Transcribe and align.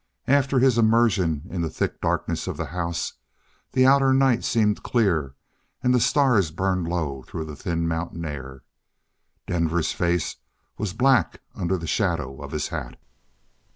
After 0.25 0.57
his 0.57 0.79
immersion 0.79 1.43
in 1.51 1.61
the 1.61 1.69
thick 1.69 2.01
darkness 2.01 2.47
of 2.47 2.57
the 2.57 2.65
house, 2.73 3.13
the 3.73 3.85
outer 3.85 4.11
night 4.15 4.43
seemed 4.43 4.81
clear 4.81 5.35
and 5.83 5.93
the 5.93 5.99
stars 5.99 6.49
burned 6.49 6.87
low 6.87 7.21
through 7.21 7.45
the 7.45 7.55
thin 7.55 7.87
mountain 7.87 8.25
air. 8.25 8.63
Denver's 9.45 9.91
face 9.91 10.37
was 10.75 10.93
black 10.93 11.41
under 11.53 11.77
the 11.77 11.85
shadow 11.85 12.41
of 12.41 12.49
his 12.49 12.69
hat. 12.69 12.99